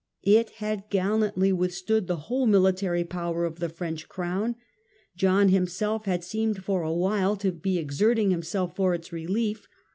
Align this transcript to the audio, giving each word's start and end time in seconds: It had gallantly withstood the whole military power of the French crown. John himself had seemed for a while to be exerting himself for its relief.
It 0.23 0.49
had 0.57 0.89
gallantly 0.89 1.53
withstood 1.53 2.07
the 2.07 2.15
whole 2.15 2.47
military 2.47 3.03
power 3.03 3.45
of 3.45 3.59
the 3.59 3.69
French 3.69 4.09
crown. 4.09 4.55
John 5.15 5.49
himself 5.49 6.05
had 6.05 6.23
seemed 6.23 6.63
for 6.63 6.81
a 6.81 6.91
while 6.91 7.35
to 7.35 7.51
be 7.51 7.77
exerting 7.77 8.31
himself 8.31 8.75
for 8.75 8.95
its 8.95 9.13
relief. 9.13 9.67